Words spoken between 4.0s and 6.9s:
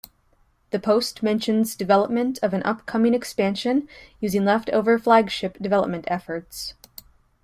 using leftover Flagship development efforts.